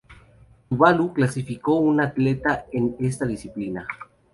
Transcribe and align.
Tuvalu 0.67 1.13
clasificó 1.13 1.77
a 1.77 1.81
un 1.81 2.01
atleta 2.01 2.65
en 2.71 2.95
esta 2.99 3.27
disciplina. 3.27 3.85